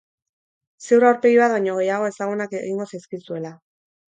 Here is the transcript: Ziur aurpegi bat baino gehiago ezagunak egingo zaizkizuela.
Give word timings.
Ziur 0.85 1.05
aurpegi 1.09 1.37
bat 1.43 1.53
baino 1.57 1.75
gehiago 1.81 2.09
ezagunak 2.15 2.59
egingo 2.63 2.89
zaizkizuela. 2.93 3.57